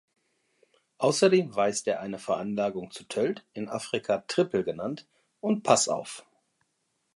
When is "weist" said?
1.55-1.85